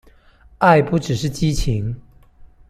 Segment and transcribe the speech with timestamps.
[0.57, 1.95] 愛不只是激情